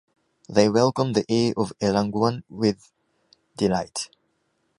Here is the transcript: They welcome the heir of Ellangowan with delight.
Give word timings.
They 0.49 0.67
welcome 0.67 1.13
the 1.13 1.25
heir 1.29 1.53
of 1.55 1.73
Ellangowan 1.79 2.41
with 2.49 2.91
delight. 3.55 4.09